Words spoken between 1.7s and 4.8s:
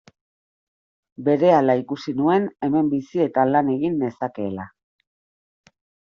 ikusi nuen hemen bizi eta lan egin nezakeela.